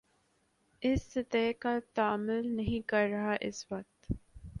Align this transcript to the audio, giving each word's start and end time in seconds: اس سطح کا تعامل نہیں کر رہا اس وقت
اس 0.81 1.01
سطح 1.13 1.51
کا 1.59 1.77
تعامل 1.93 2.47
نہیں 2.55 2.87
کر 2.87 3.07
رہا 3.11 3.35
اس 3.41 3.65
وقت 3.71 4.11